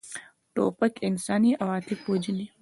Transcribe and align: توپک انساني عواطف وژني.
توپک 0.55 0.93
انساني 1.07 1.51
عواطف 1.63 1.99
وژني. 2.11 2.47